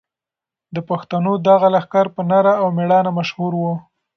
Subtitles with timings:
[0.75, 3.63] د پښتنو دغه لښکر په نره او مېړانه مشهور و.